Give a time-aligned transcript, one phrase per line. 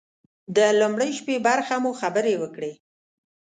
[0.55, 2.71] د لومړۍ شپې برخه مو خبرې وکړې.